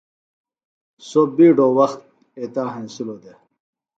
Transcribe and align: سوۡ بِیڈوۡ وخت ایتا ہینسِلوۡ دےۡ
سوۡ 1.09 1.27
بِیڈوۡ 1.35 1.73
وخت 1.79 1.99
ایتا 2.39 2.63
ہینسِلوۡ 2.73 3.19
دےۡ 3.23 3.37